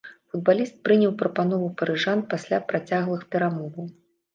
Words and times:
Футбаліст 0.29 0.79
прыняў 0.87 1.13
прапанову 1.21 1.67
парыжан 1.83 2.27
пасля 2.35 2.63
працяглых 2.69 3.33
перамоваў. 3.35 3.97